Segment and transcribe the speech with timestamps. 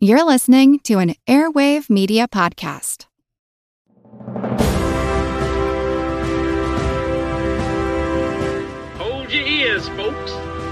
[0.00, 3.06] You're listening to an Airwave Media Podcast.
[8.96, 10.30] Hold your ears, folks.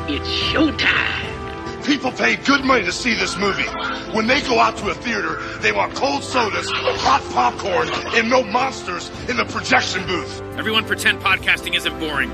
[0.08, 1.84] It's showtime.
[1.84, 3.66] People pay good money to see this movie.
[4.14, 8.44] When they go out to a theater, they want cold sodas, hot popcorn, and no
[8.44, 10.40] monsters in the projection booth.
[10.56, 12.30] Everyone pretend podcasting isn't boring.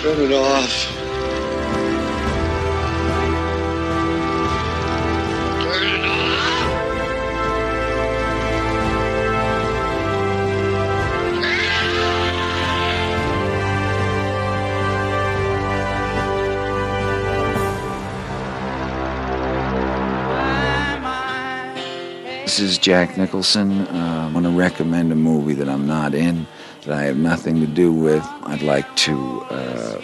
[0.00, 1.03] Turn it off.
[22.54, 23.80] This is Jack Nicholson.
[23.88, 26.46] Uh, I want to recommend a movie that I'm not in,
[26.82, 28.22] that I have nothing to do with.
[28.44, 30.00] I'd like to uh,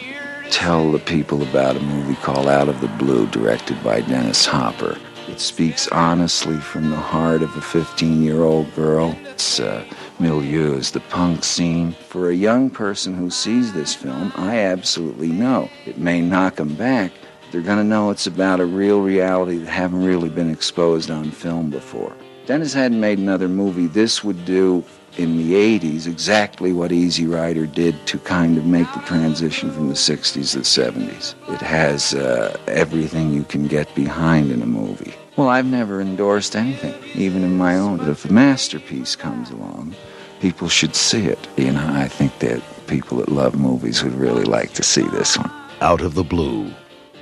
[0.51, 4.99] tell the people about a movie called Out of the Blue, directed by Dennis Hopper.
[5.29, 9.17] It speaks honestly from the heart of a 15 year old girl.
[9.27, 9.85] Its uh,
[10.19, 11.93] milieu is the punk scene.
[12.09, 16.75] For a young person who sees this film, I absolutely know it may knock them
[16.75, 17.13] back.
[17.53, 21.31] They're going to know it's about a real reality that haven't really been exposed on
[21.31, 22.13] film before.
[22.47, 23.87] Dennis hadn't made another movie.
[23.87, 24.85] This would do
[25.17, 29.89] in the 80s exactly what Easy Rider did to kind of make the transition from
[29.89, 31.35] the 60s to the 70s.
[31.53, 35.15] It has uh, everything you can get behind in a movie.
[35.37, 37.99] Well, I've never endorsed anything, even in my own.
[37.99, 39.95] But if a masterpiece comes along,
[40.41, 41.39] people should see it.
[41.57, 45.37] You know, I think that people that love movies would really like to see this
[45.39, 45.51] one.
[45.81, 46.73] Out of the Blue.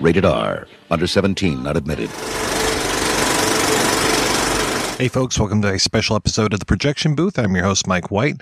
[0.00, 0.66] Rated R.
[0.90, 2.10] Under 17, not admitted.
[4.98, 7.38] Hey, folks, welcome to a special episode of the Projection Booth.
[7.38, 8.40] I'm your host, Mike White.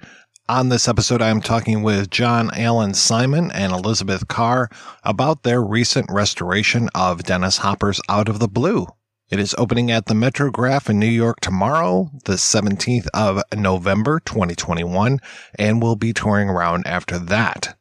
[0.49, 4.71] On this episode, I'm talking with John Alan Simon and Elizabeth Karr
[5.05, 8.87] about their recent restoration of Dennis Hopper's Out of the Blue.
[9.29, 15.21] It is opening at the Metrograph in New York tomorrow, the 17th of November, 2021,
[15.59, 17.77] and will be touring around after that.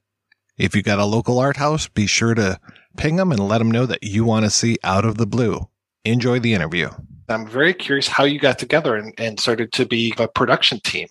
[0.58, 2.60] If you got a local art house, be sure to
[2.98, 5.70] ping them and let them know that you want to see Out of the Blue.
[6.04, 6.90] Enjoy the interview.
[7.28, 11.08] I'm very curious how you got together and, and started to be a production team.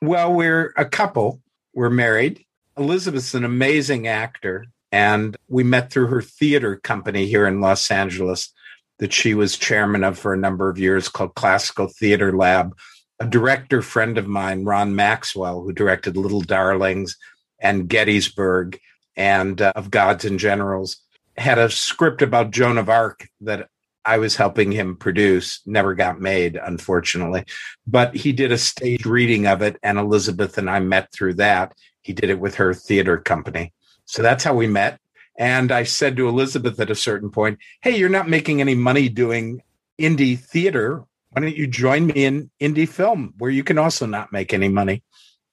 [0.00, 1.40] Well, we're a couple.
[1.74, 2.44] We're married.
[2.76, 8.52] Elizabeth's an amazing actor, and we met through her theater company here in Los Angeles
[8.98, 12.76] that she was chairman of for a number of years called Classical Theater Lab.
[13.18, 17.16] A director friend of mine, Ron Maxwell, who directed Little Darlings
[17.58, 18.78] and Gettysburg
[19.16, 20.96] and uh, Of Gods and Generals,
[21.36, 23.68] had a script about Joan of Arc that
[24.04, 27.44] I was helping him produce, never got made, unfortunately.
[27.86, 31.74] But he did a stage reading of it, and Elizabeth and I met through that.
[32.02, 33.72] He did it with her theater company.
[34.06, 34.98] So that's how we met.
[35.38, 39.08] And I said to Elizabeth at a certain point, Hey, you're not making any money
[39.08, 39.62] doing
[40.00, 41.04] indie theater.
[41.30, 44.68] Why don't you join me in indie film where you can also not make any
[44.68, 45.02] money?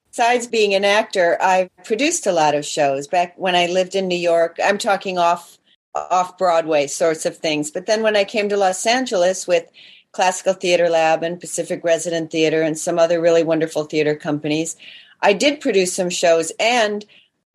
[0.10, 4.08] Besides being an actor, I've produced a lot of shows back when I lived in
[4.08, 4.58] New York.
[4.64, 5.60] I'm talking off
[6.10, 7.72] off Broadway sorts of things.
[7.72, 9.70] But then when I came to Los Angeles with
[10.12, 14.76] Classical Theater Lab and Pacific Resident Theater and some other really wonderful theater companies,
[15.22, 17.06] I did produce some shows and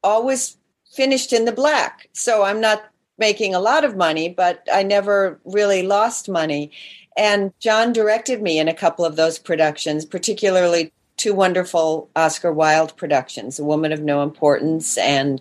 [0.02, 0.56] always
[0.92, 2.08] finished in the black.
[2.12, 2.84] So I'm not
[3.18, 6.70] making a lot of money, but I never really lost money.
[7.16, 12.96] And John directed me in a couple of those productions, particularly two wonderful Oscar Wilde
[12.96, 15.40] productions, A Woman of No Importance and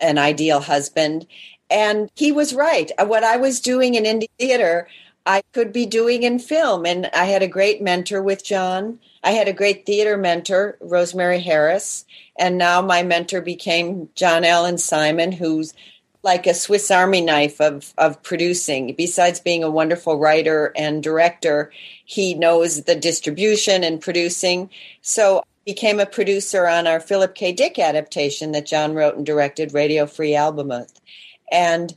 [0.00, 1.26] An Ideal Husband.
[1.70, 2.90] And he was right.
[2.98, 4.88] Uh, what I was doing in indie theater,
[5.24, 6.86] I could be doing in film.
[6.86, 9.00] And I had a great mentor with John.
[9.24, 12.04] I had a great theater mentor, Rosemary Harris.
[12.38, 15.74] And now my mentor became John Alan Simon, who's
[16.22, 18.94] like a Swiss Army knife of, of producing.
[18.94, 21.72] Besides being a wonderful writer and director,
[22.04, 24.68] he knows the distribution and producing.
[25.02, 27.52] So became a producer on our Philip K.
[27.52, 30.94] Dick adaptation that John wrote and directed, Radio Free Albemuth.
[31.50, 31.94] And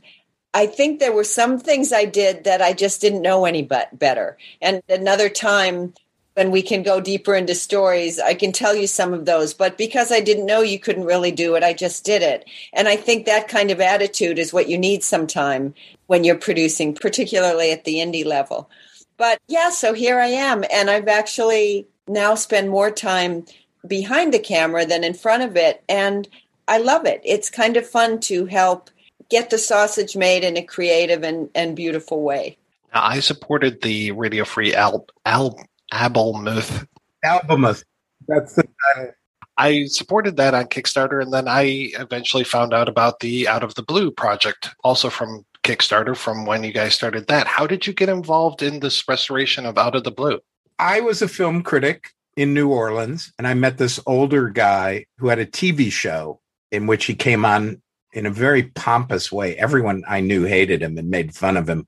[0.52, 3.98] I think there were some things I did that I just didn't know any but
[3.98, 4.36] better.
[4.60, 5.94] And another time
[6.34, 9.52] when we can go deeper into stories, I can tell you some of those.
[9.52, 12.48] But because I didn't know you couldn't really do it, I just did it.
[12.72, 15.74] And I think that kind of attitude is what you need sometime
[16.06, 18.70] when you're producing, particularly at the indie level.
[19.16, 20.64] But yeah, so here I am.
[20.72, 23.44] And I've actually now spent more time
[23.86, 25.82] behind the camera than in front of it.
[25.88, 26.26] And
[26.68, 27.20] I love it.
[27.24, 28.90] It's kind of fun to help
[29.30, 32.58] get the sausage made in a creative and, and beautiful way.
[32.92, 35.58] Now, I supported the Radio Free Al, Al
[35.92, 36.86] Albemuth.
[37.24, 37.84] Albemuth.
[38.28, 39.12] That's the title.
[39.56, 43.74] I supported that on Kickstarter, and then I eventually found out about the Out of
[43.74, 47.46] the Blue project, also from Kickstarter from when you guys started that.
[47.46, 50.40] How did you get involved in this restoration of Out of the Blue?
[50.78, 55.28] I was a film critic in New Orleans, and I met this older guy who
[55.28, 56.40] had a TV show
[56.72, 59.56] in which he came on in a very pompous way.
[59.56, 61.86] Everyone I knew hated him and made fun of him.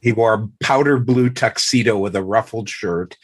[0.00, 3.16] He wore a powder blue tuxedo with a ruffled shirt,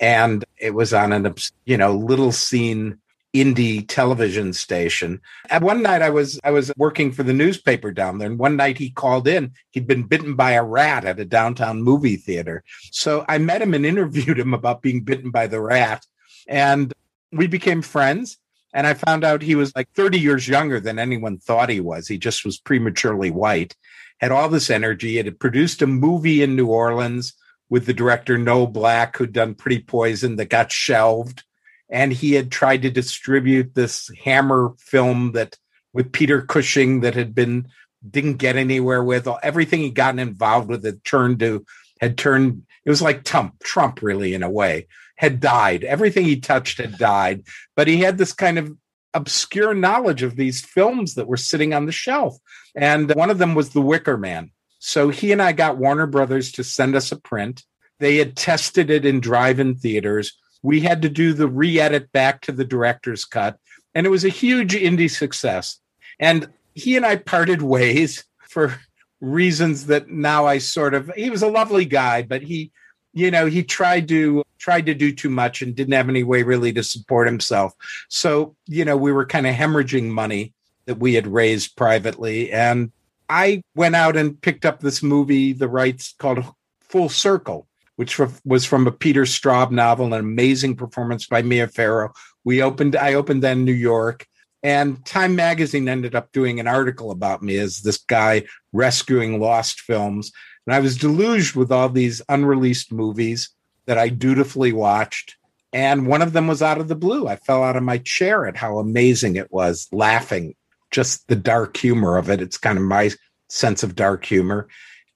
[0.00, 2.98] and it was on an you know little scene
[3.34, 5.20] indie television station.
[5.50, 8.56] And one night I was I was working for the newspaper down there, and one
[8.56, 9.52] night he called in.
[9.70, 12.62] He'd been bitten by a rat at a downtown movie theater.
[12.92, 16.06] So I met him and interviewed him about being bitten by the rat,
[16.46, 16.92] and
[17.32, 18.38] we became friends.
[18.74, 22.06] And I found out he was like 30 years younger than anyone thought he was.
[22.06, 23.74] He just was prematurely white,
[24.18, 25.18] had all this energy.
[25.18, 27.32] It had produced a movie in New Orleans
[27.70, 31.44] with the director Noel Black, who'd done Pretty Poison, that got shelved
[31.90, 35.56] and he had tried to distribute this Hammer film that
[35.92, 37.68] with Peter Cushing that had been
[38.08, 41.64] didn't get anywhere with everything he'd gotten involved with had turned to
[42.00, 44.86] had turned it was like Trump Trump really in a way
[45.16, 45.84] had died.
[45.84, 47.44] Everything he touched had died.
[47.76, 48.76] But he had this kind of
[49.12, 52.36] obscure knowledge of these films that were sitting on the shelf.
[52.74, 54.50] And one of them was The Wicker Man.
[54.80, 57.64] So he and I got Warner Brothers to send us a print.
[58.00, 60.36] They had tested it in drive-in theaters.
[60.62, 63.58] We had to do the re-edit back to the director's cut.
[63.94, 65.78] And it was a huge indie success.
[66.18, 68.78] And he and i parted ways for
[69.20, 72.70] reasons that now i sort of he was a lovely guy but he
[73.14, 76.42] you know he tried to tried to do too much and didn't have any way
[76.42, 77.74] really to support himself.
[78.08, 80.52] So you know we were kind of hemorrhaging money
[80.86, 82.52] that we had raised privately.
[82.52, 82.92] And
[83.30, 86.44] i went out and picked up this movie the rights called
[86.82, 87.66] full circle
[87.96, 92.12] which was from a Peter Straub novel, an amazing performance by Mia Farrow.
[92.42, 94.26] We opened, I opened then in New York,
[94.64, 99.80] and Time Magazine ended up doing an article about me as this guy rescuing lost
[99.80, 100.32] films.
[100.66, 103.50] And I was deluged with all these unreleased movies
[103.84, 105.36] that I dutifully watched.
[105.74, 107.28] And one of them was out of the blue.
[107.28, 110.54] I fell out of my chair at how amazing it was, laughing,
[110.90, 112.40] just the dark humor of it.
[112.40, 113.10] It's kind of my
[113.50, 114.68] sense of dark humor.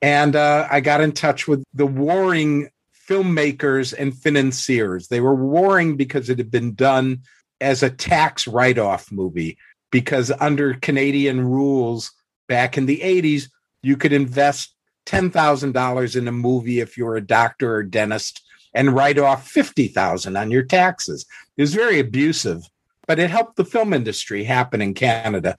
[0.02, 2.68] And uh, I got in touch with the warring
[3.08, 5.08] filmmakers and financiers.
[5.08, 7.22] They were warring because it had been done
[7.60, 9.58] as a tax write off movie,
[9.90, 12.12] because under Canadian rules
[12.48, 13.48] back in the 80s,
[13.82, 14.74] you could invest
[15.06, 18.42] $10,000 in a movie if you're a doctor or dentist
[18.74, 21.24] and write off 50,000 on your taxes.
[21.56, 22.62] It was very abusive,
[23.06, 25.56] but it helped the film industry happen in Canada.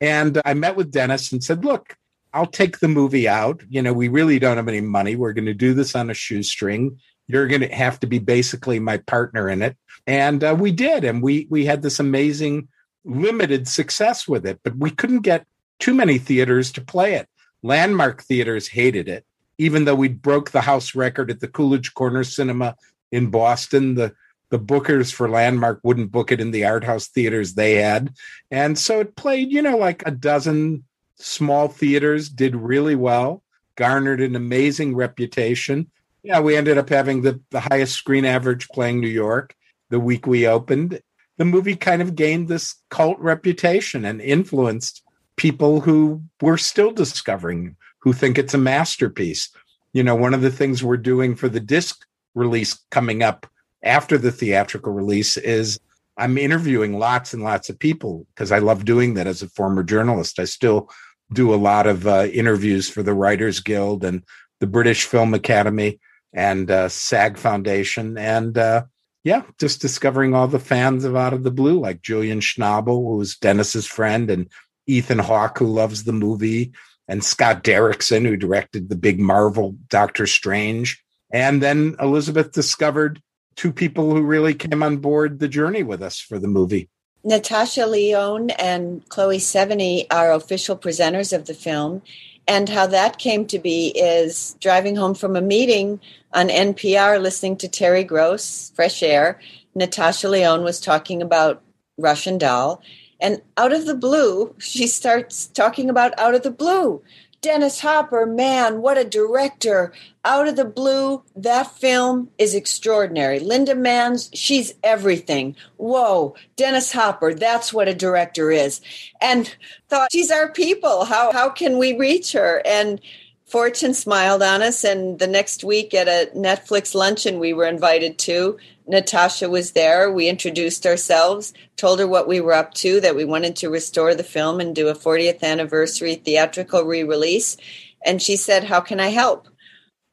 [0.00, 1.96] And I met with Dennis and said, look,
[2.32, 3.62] I'll take the movie out.
[3.68, 5.16] You know, we really don't have any money.
[5.16, 6.98] We're going to do this on a shoestring.
[7.26, 9.76] You're going to have to be basically my partner in it.
[10.06, 11.04] And uh, we did.
[11.04, 12.68] And we, we had this amazing
[13.04, 15.46] limited success with it, but we couldn't get
[15.78, 17.28] too many theaters to play it.
[17.62, 19.24] Landmark theaters hated it,
[19.58, 22.76] even though we broke the house record at the Coolidge Corner Cinema
[23.10, 23.94] in Boston.
[23.94, 24.14] The
[24.50, 28.14] the bookers for Landmark wouldn't book it in the art house theaters they had.
[28.50, 30.84] And so it played, you know, like a dozen
[31.16, 33.42] small theaters did really well,
[33.76, 35.90] garnered an amazing reputation.
[36.22, 39.56] Yeah, we ended up having the, the highest screen average playing New York
[39.92, 41.00] the week we opened.
[41.36, 45.02] The movie kind of gained this cult reputation and influenced
[45.36, 49.50] people who we're still discovering, who think it's a masterpiece.
[49.92, 53.46] You know, one of the things we're doing for the disc release coming up
[53.82, 55.78] after the theatrical release is
[56.16, 59.82] I'm interviewing lots and lots of people because I love doing that as a former
[59.82, 60.38] journalist.
[60.38, 60.90] I still
[61.34, 64.24] do a lot of uh, interviews for the Writers Guild and
[64.60, 66.00] the British Film Academy
[66.32, 68.16] and uh, SAG Foundation.
[68.16, 68.84] And uh,
[69.24, 73.36] yeah, just discovering all the fans of Out of the Blue, like Julian Schnabel, who's
[73.36, 74.48] Dennis's friend, and
[74.86, 76.72] Ethan Hawke, who loves the movie,
[77.06, 81.02] and Scott Derrickson, who directed the big Marvel Doctor Strange.
[81.32, 83.22] And then Elizabeth discovered
[83.54, 86.88] two people who really came on board the journey with us for the movie.
[87.24, 92.02] Natasha Lyonne and Chloe Sevigny are official presenters of the film.
[92.48, 96.00] And how that came to be is driving home from a meeting
[96.32, 99.40] on NPR, listening to Terry Gross, Fresh Air.
[99.74, 101.62] Natasha Lyonne was talking about
[101.98, 102.82] Russian Doll.
[103.20, 107.02] And out of the blue, she starts talking about Out of the Blue.
[107.42, 109.92] Dennis Hopper, man, what a director.
[110.24, 113.40] Out of the blue, that film is extraordinary.
[113.40, 115.56] Linda Manz, she's everything.
[115.76, 118.80] Whoa, Dennis Hopper, that's what a director is.
[119.20, 119.54] And
[119.88, 121.04] thought, she's our people.
[121.04, 122.62] How, how can we reach her?
[122.64, 123.00] And
[123.44, 124.84] Fortune smiled on us.
[124.84, 130.10] And the next week at a Netflix luncheon we were invited to, Natasha was there.
[130.10, 134.14] We introduced ourselves, told her what we were up to, that we wanted to restore
[134.14, 137.56] the film and do a 40th anniversary theatrical re release.
[138.04, 139.48] And she said, How can I help?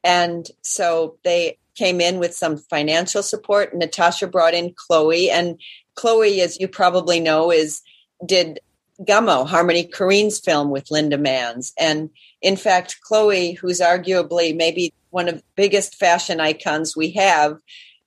[0.04, 3.74] And so they came in with some financial support.
[3.74, 5.60] Natasha brought in Chloe, and
[5.94, 7.82] Chloe, as you probably know, is
[8.24, 8.60] did
[9.02, 11.72] Gummo, Harmony Korine's film with Linda Manz.
[11.78, 12.10] And
[12.42, 17.58] in fact, Chloe, who's arguably maybe one of the biggest fashion icons we have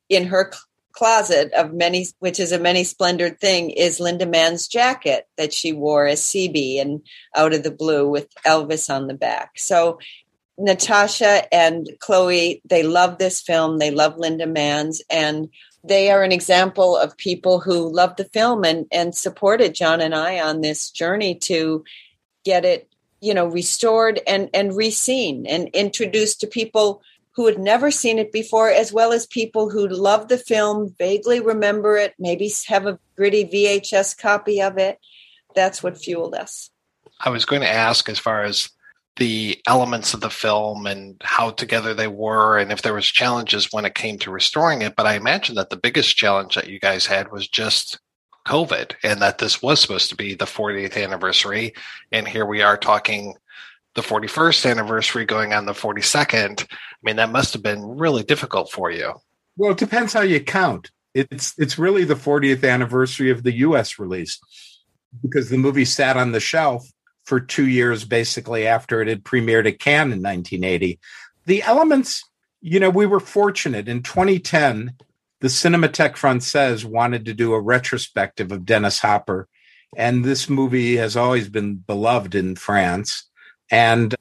[0.09, 4.67] in her cl- closet of many, which is a many splendored thing, is Linda Manz's
[4.67, 7.01] jacket that she wore as CB and
[7.35, 9.57] Out of the Blue with Elvis on the back.
[9.57, 9.99] So
[10.57, 13.79] Natasha and Chloe, they love this film.
[13.79, 15.01] They love Linda Manz.
[15.09, 15.49] And
[15.83, 20.15] they are an example of people who love the film and, and supported John and
[20.15, 21.83] I on this journey to
[22.45, 22.87] get it,
[23.19, 27.01] you know, restored and, and reseen and introduced to people
[27.35, 31.39] who had never seen it before, as well as people who love the film, vaguely
[31.39, 34.99] remember it, maybe have a gritty VHS copy of it.
[35.55, 36.69] That's what fueled us.
[37.19, 38.69] I was going to ask, as far as
[39.15, 43.71] the elements of the film and how together they were and if there was challenges
[43.71, 46.79] when it came to restoring it but i imagine that the biggest challenge that you
[46.79, 47.99] guys had was just
[48.47, 51.73] covid and that this was supposed to be the 40th anniversary
[52.11, 53.35] and here we are talking
[53.95, 58.71] the 41st anniversary going on the 42nd i mean that must have been really difficult
[58.71, 59.13] for you
[59.57, 63.99] well it depends how you count it's it's really the 40th anniversary of the us
[63.99, 64.39] release
[65.21, 66.87] because the movie sat on the shelf
[67.25, 70.99] for two years, basically after it had premiered at Cannes in 1980.
[71.45, 72.23] The elements,
[72.61, 73.87] you know, we were fortunate.
[73.87, 74.95] In 2010,
[75.41, 79.47] the Cinematheque Francaise wanted to do a retrospective of Dennis Hopper.
[79.95, 83.29] And this movie has always been beloved in France.
[83.73, 84.13] And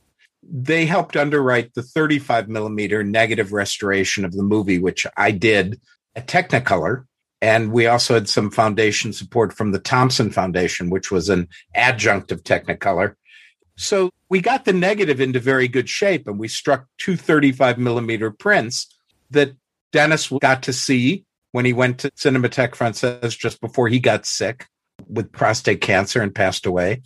[0.42, 5.78] they helped underwrite the 35 millimeter negative restoration of the movie, which I did
[6.16, 7.04] at Technicolor.
[7.42, 12.32] And we also had some foundation support from the Thompson Foundation, which was an adjunct
[12.32, 13.14] of Technicolor.
[13.76, 18.30] So we got the negative into very good shape and we struck two 35 millimeter
[18.30, 18.86] prints
[19.30, 19.52] that
[19.92, 24.66] Dennis got to see when he went to Cinematheque Francaise just before he got sick
[25.08, 27.02] with prostate cancer and passed away.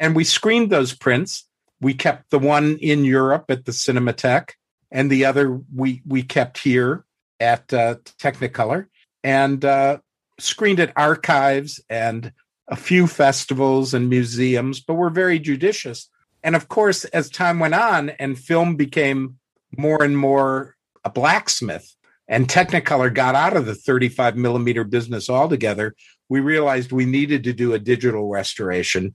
[0.00, 1.47] And we screened those prints.
[1.80, 4.50] We kept the one in Europe at the Cinematheque
[4.90, 7.04] and the other we, we kept here
[7.40, 8.86] at uh, Technicolor
[9.22, 9.98] and uh,
[10.38, 12.32] screened at archives and
[12.68, 16.08] a few festivals and museums, but we're very judicious.
[16.42, 19.38] And of course, as time went on and film became
[19.76, 21.94] more and more a blacksmith,
[22.26, 25.94] and Technicolor got out of the 35 millimeter business altogether,
[26.28, 29.14] we realized we needed to do a digital restoration.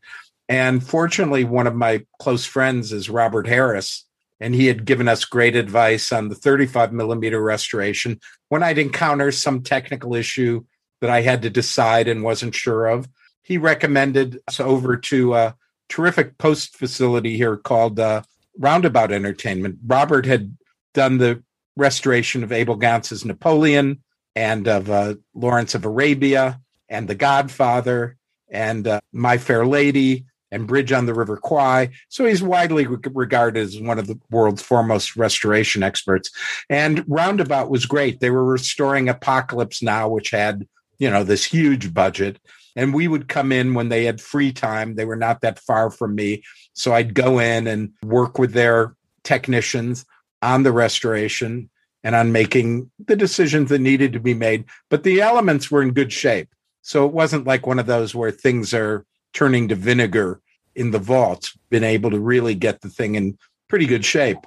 [0.49, 4.05] And fortunately, one of my close friends is Robert Harris,
[4.39, 8.19] and he had given us great advice on the 35 millimeter restoration.
[8.49, 10.65] When I'd encounter some technical issue
[11.01, 13.07] that I had to decide and wasn't sure of,
[13.41, 15.55] he recommended us over to a
[15.89, 18.23] terrific post facility here called uh,
[18.57, 19.79] Roundabout Entertainment.
[19.85, 20.57] Robert had
[20.93, 21.43] done the
[21.75, 24.01] restoration of Abel Gance's Napoleon
[24.35, 26.59] and of uh, Lawrence of Arabia
[26.89, 28.17] and The Godfather
[28.49, 31.89] and uh, My Fair Lady and Bridge on the River Kwai.
[32.09, 36.29] So he's widely regarded as one of the world's foremost restoration experts.
[36.69, 38.19] And Roundabout was great.
[38.19, 40.67] They were restoring Apocalypse Now, which had,
[40.99, 42.39] you know, this huge budget.
[42.75, 44.95] And we would come in when they had free time.
[44.95, 46.43] They were not that far from me.
[46.73, 50.05] So I'd go in and work with their technicians
[50.41, 51.69] on the restoration
[52.03, 54.65] and on making the decisions that needed to be made.
[54.89, 56.49] But the elements were in good shape.
[56.83, 60.41] So it wasn't like one of those where things are turning to vinegar
[60.75, 63.37] in the vaults, been able to really get the thing in
[63.67, 64.39] pretty good shape.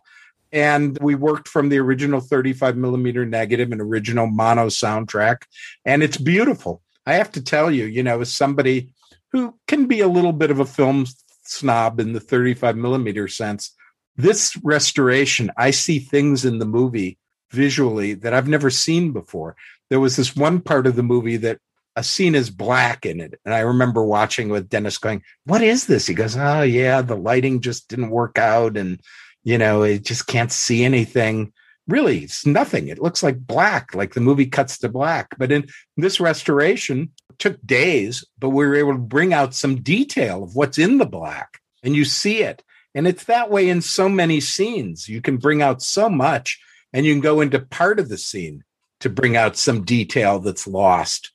[0.53, 5.43] And we worked from the original 35 millimeter negative and original mono soundtrack,
[5.85, 6.83] and it's beautiful.
[7.05, 8.93] I have to tell you, you know, as somebody
[9.33, 11.07] who can be a little bit of a film
[11.45, 13.73] snob in the 35 millimeter sense,
[14.17, 17.19] this restoration, I see things in the movie
[17.51, 19.57] visually that I've never seen before.
[19.91, 21.61] There was this one part of the movie that
[21.97, 23.41] a scene is black in it.
[23.45, 26.07] And I remember watching with Dennis going, What is this?
[26.07, 28.77] He goes, Oh, yeah, the lighting just didn't work out.
[28.77, 29.01] And,
[29.43, 31.53] you know, it just can't see anything.
[31.89, 32.89] Really, it's nothing.
[32.89, 35.37] It looks like black, like the movie cuts to black.
[35.39, 40.43] But in this restoration, took days, but we were able to bring out some detail
[40.43, 41.61] of what's in the black.
[41.83, 42.63] And you see it.
[42.95, 45.09] And it's that way in so many scenes.
[45.09, 46.61] You can bring out so much
[46.93, 48.65] and you can go into part of the scene
[49.01, 51.31] to bring out some detail that's lost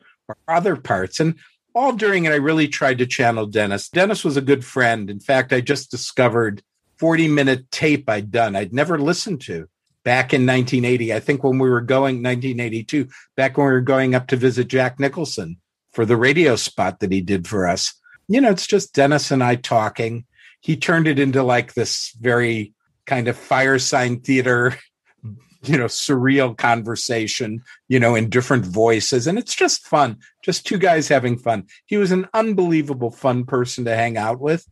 [0.48, 1.20] or other parts.
[1.20, 1.36] And
[1.74, 3.90] all during it, I really tried to channel Dennis.
[3.90, 5.10] Dennis was a good friend.
[5.10, 6.62] In fact, I just discovered
[6.98, 9.68] 40 minute tape I'd done, I'd never listened to
[10.04, 11.14] back in 1980.
[11.14, 14.68] I think when we were going 1982, back when we were going up to visit
[14.68, 15.58] Jack Nicholson
[15.94, 17.94] for the radio spot that he did for us.
[18.28, 20.26] You know, it's just Dennis and I talking.
[20.62, 22.74] He turned it into like this very
[23.06, 24.78] kind of fireside theater,
[25.64, 29.28] you know, surreal conversation, you know, in different voices.
[29.28, 31.68] And it's just fun, just two guys having fun.
[31.86, 34.68] He was an unbelievable fun person to hang out with,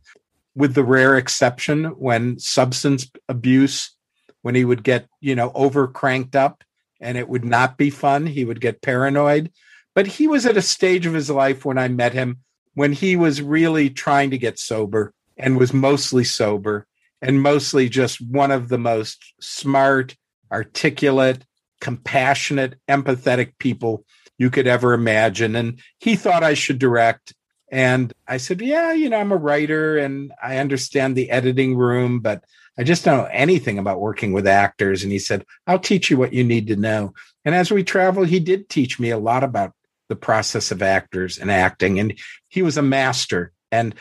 [0.54, 3.94] with the rare exception when substance abuse,
[4.42, 6.64] when he would get, you know, over cranked up
[7.00, 8.26] and it would not be fun.
[8.26, 9.52] He would get paranoid.
[9.94, 12.38] But he was at a stage of his life when I met him
[12.74, 16.86] when he was really trying to get sober and was mostly sober
[17.20, 20.16] and mostly just one of the most smart,
[20.52, 21.44] articulate,
[21.80, 24.04] compassionate, empathetic people
[24.38, 25.54] you could ever imagine.
[25.54, 27.34] And he thought I should direct.
[27.70, 32.20] And I said, Yeah, you know, I'm a writer and I understand the editing room,
[32.20, 32.44] but
[32.78, 35.02] I just don't know anything about working with actors.
[35.02, 37.12] And he said, I'll teach you what you need to know.
[37.44, 39.72] And as we traveled, he did teach me a lot about
[40.08, 42.00] the process of actors and acting.
[42.00, 43.52] And he was a master.
[43.70, 43.94] And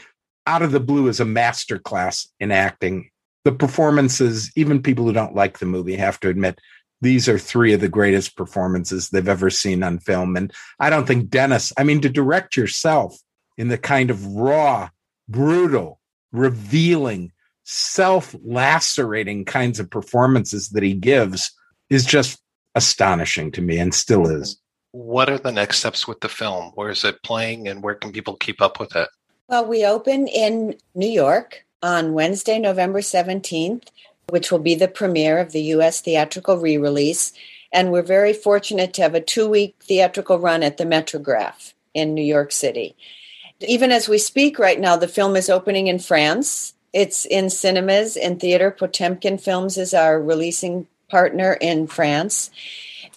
[0.48, 3.12] out of the blue is a master class in acting.
[3.50, 6.60] The performances, even people who don't like the movie have to admit
[7.01, 10.38] these are three of the greatest performances they've ever seen on film.
[10.38, 13.18] And I don't think Dennis, I mean, to direct yourself
[13.58, 14.89] in the kind of raw,
[15.27, 16.00] brutal,
[16.32, 17.32] revealing,
[17.63, 21.51] self lacerating kinds of performances that he gives
[21.89, 22.39] is just
[22.75, 24.60] astonishing to me and still is.
[24.91, 26.72] What are the next steps with the film?
[26.75, 29.10] Where is it playing and where can people keep up with it?
[29.48, 33.88] Well, we open in New York on Wednesday, November 17th,
[34.29, 36.01] which will be the premiere of the U.S.
[36.01, 37.33] theatrical re release.
[37.71, 42.13] And we're very fortunate to have a two week theatrical run at the Metrograph in
[42.13, 42.95] New York City.
[43.62, 46.74] Even as we speak right now, the film is opening in France.
[46.93, 48.71] It's in cinemas and theater.
[48.71, 52.50] Potemkin Films is our releasing partner in France.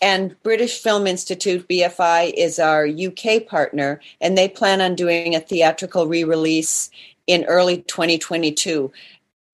[0.02, 5.40] And British Film Institute, BFI, is our UK partner, and they plan on doing a
[5.40, 6.90] theatrical re release
[7.26, 8.93] in early 2022.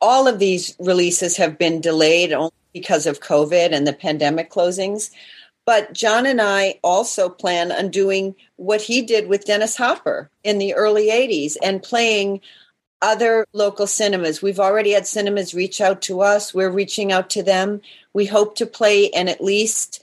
[0.01, 5.11] All of these releases have been delayed only because of COVID and the pandemic closings.
[5.67, 10.59] But John and I also plan on doing what he did with Dennis Hopper in
[10.59, 12.41] the early 80s and playing
[13.03, 14.41] other local cinemas.
[14.41, 16.55] We've already had cinemas reach out to us.
[16.55, 17.81] We're reaching out to them.
[18.13, 20.03] We hope to play in at least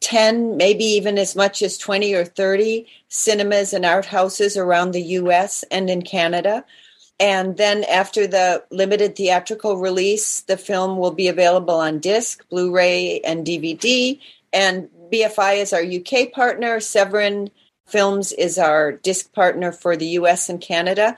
[0.00, 5.02] 10, maybe even as much as 20 or 30 cinemas and art houses around the
[5.02, 6.64] US and in Canada.
[7.18, 12.74] And then after the limited theatrical release, the film will be available on disc, Blu
[12.74, 14.20] ray, and DVD.
[14.52, 16.80] And BFI is our UK partner.
[16.80, 17.50] Severin
[17.86, 21.16] Films is our disc partner for the US and Canada.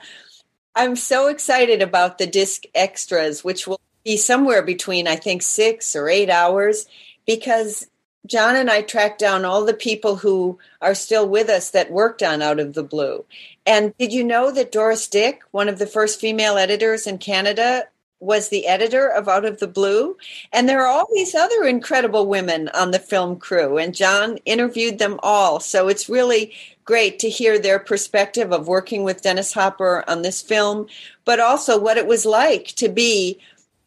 [0.75, 5.95] I'm so excited about the disc extras, which will be somewhere between, I think, six
[5.95, 6.85] or eight hours,
[7.25, 7.87] because
[8.25, 12.21] John and I tracked down all the people who are still with us that worked
[12.21, 13.25] on Out of the Blue.
[13.69, 17.83] And did you know that Doris Dick, one of the first female editors in Canada,
[18.19, 20.17] was the editor of Out of the Blue?
[20.51, 24.97] And there are all these other incredible women on the film crew, and John interviewed
[24.97, 25.59] them all.
[25.59, 26.51] So it's really
[26.83, 30.87] great to hear their perspective of working with Dennis Hopper on this film,
[31.23, 33.39] but also what it was like to be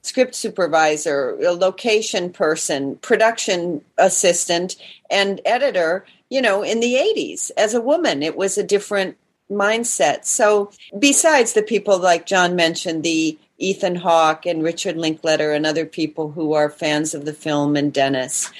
[0.03, 4.77] script supervisor, location person, production assistant,
[5.11, 7.51] and editor, you know, in the 80s.
[7.57, 9.17] As a woman, it was a different
[9.53, 10.25] mindset.
[10.25, 15.87] So, besides the people like John mentioned, the Ethan Hawke and Richard Linklater and other
[15.87, 18.51] people who are fans of the film and Dennis.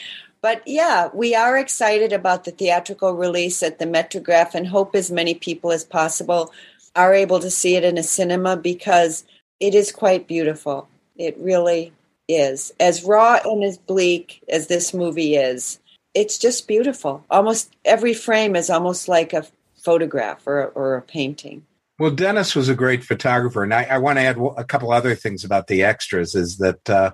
[0.41, 5.11] But yeah, we are excited about the theatrical release at the Metrograph and hope as
[5.11, 6.53] many people as possible
[6.95, 9.25] are able to see it in a cinema because
[9.61, 10.89] it is quite beautiful.
[11.17, 11.93] It really
[12.29, 12.73] is.
[12.81, 15.79] As raw and as bleak as this movie is,
[16.15, 17.25] it's just beautiful.
[17.31, 19.47] Almost every frame is almost like a
[19.83, 21.67] photograph or, or a painting.
[21.99, 23.63] Well, Dennis was a great photographer.
[23.63, 26.89] And I, I want to add a couple other things about the extras is that
[26.89, 27.13] uh,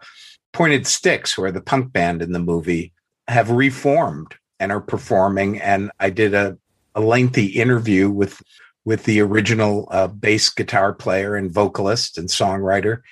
[0.52, 2.92] Pointed Sticks, who are the punk band in the movie,
[3.26, 5.60] have reformed and are performing.
[5.60, 6.56] And I did a,
[6.94, 8.42] a lengthy interview with
[8.84, 13.02] with the original uh, bass guitar player and vocalist and songwriter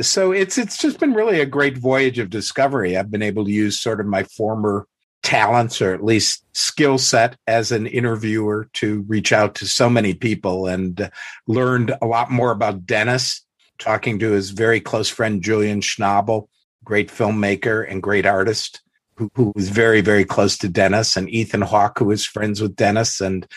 [0.00, 2.96] so it's it's just been really a great voyage of discovery.
[2.96, 4.86] I've been able to use sort of my former
[5.26, 10.14] talents or at least skill set as an interviewer to reach out to so many
[10.14, 11.10] people and uh,
[11.48, 13.44] learned a lot more about Dennis,
[13.80, 16.46] talking to his very close friend Julian Schnabel,
[16.84, 18.82] great filmmaker and great artist
[19.16, 22.76] who, who was very, very close to Dennis, and Ethan Hawke, who was friends with
[22.76, 23.48] Dennis and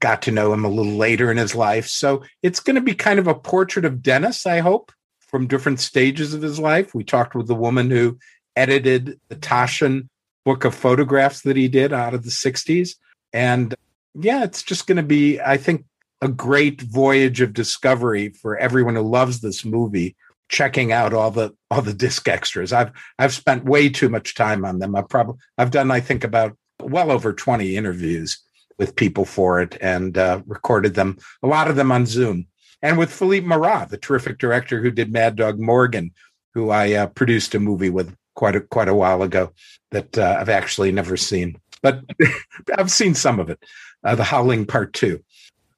[0.00, 1.86] got to know him a little later in his life.
[1.86, 5.78] So it's going to be kind of a portrait of Dennis, I hope from different
[5.78, 6.96] stages of his life.
[6.96, 8.18] We talked with the woman who
[8.56, 10.08] edited the Taschen
[10.44, 12.96] book of photographs that he did out of the 60s.
[13.32, 13.74] And
[14.14, 15.84] yeah, it's just going to be, I think,
[16.22, 20.16] a great voyage of discovery for everyone who loves this movie
[20.48, 22.72] checking out all the all the disc extras.
[22.72, 24.94] I've I've spent way too much time on them.
[24.96, 28.38] I've probably I've done I think about well over 20 interviews
[28.78, 32.46] with people for it and uh, recorded them, a lot of them on Zoom.
[32.82, 36.12] And with Philippe Mora, the terrific director who did Mad Dog Morgan,
[36.54, 39.52] who I uh, produced a movie with quite a, quite a while ago
[39.90, 42.02] that uh, I've actually never seen, but
[42.76, 43.62] I've seen some of it.
[44.02, 45.22] Uh, the Howling Part Two.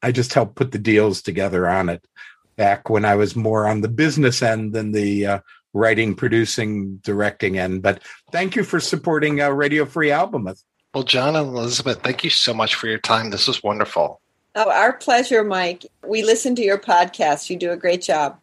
[0.03, 2.05] I just helped put the deals together on it
[2.57, 5.39] back when I was more on the business end than the uh,
[5.73, 7.83] writing, producing, directing end.
[7.83, 10.63] But thank you for supporting uh, Radio Free Albemuth.
[10.95, 13.31] Well, John and Elizabeth, thank you so much for your time.
[13.31, 14.21] This was wonderful.
[14.55, 15.87] Oh, our pleasure, Mike.
[16.07, 17.49] We listen to your podcast.
[17.49, 18.39] You do a great job.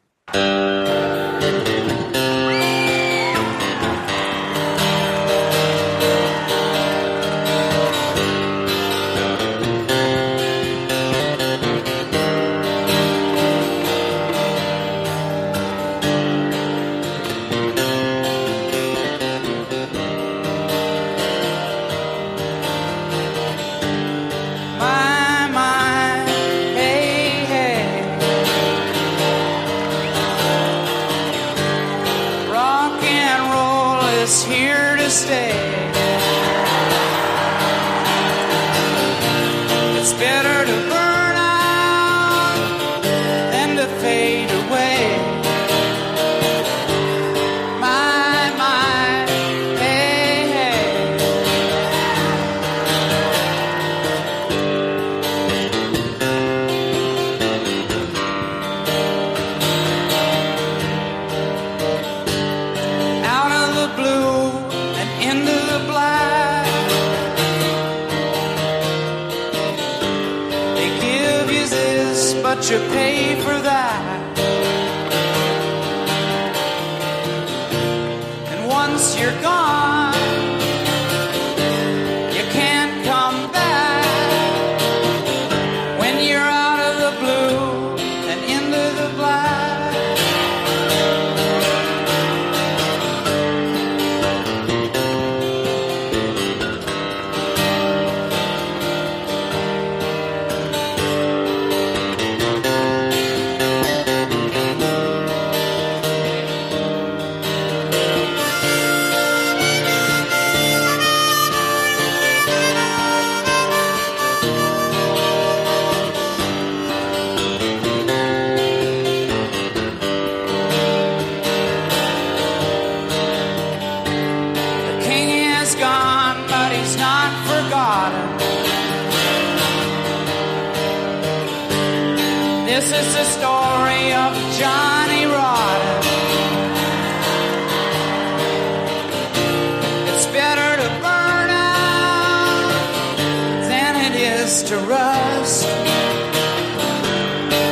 [144.70, 145.66] To rust.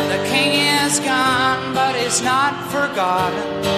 [0.09, 3.76] The king is gone, but he's not forgotten.